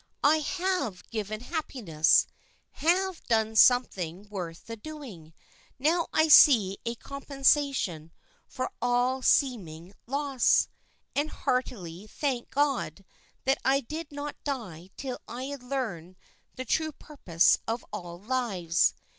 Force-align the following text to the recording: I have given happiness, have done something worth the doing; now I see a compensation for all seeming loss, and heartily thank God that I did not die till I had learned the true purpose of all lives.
I 0.23 0.37
have 0.37 1.07
given 1.11 1.41
happiness, 1.41 2.25
have 2.71 3.23
done 3.27 3.55
something 3.55 4.27
worth 4.29 4.65
the 4.65 4.75
doing; 4.75 5.31
now 5.77 6.07
I 6.11 6.27
see 6.27 6.79
a 6.87 6.95
compensation 6.95 8.11
for 8.47 8.71
all 8.81 9.21
seeming 9.21 9.93
loss, 10.07 10.67
and 11.15 11.29
heartily 11.29 12.07
thank 12.07 12.49
God 12.49 13.05
that 13.43 13.59
I 13.63 13.79
did 13.81 14.11
not 14.11 14.43
die 14.43 14.89
till 14.97 15.19
I 15.27 15.43
had 15.43 15.61
learned 15.61 16.15
the 16.55 16.65
true 16.65 16.93
purpose 16.93 17.59
of 17.67 17.85
all 17.93 18.19
lives. 18.19 18.95